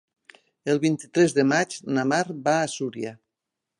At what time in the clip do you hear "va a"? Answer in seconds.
2.49-2.73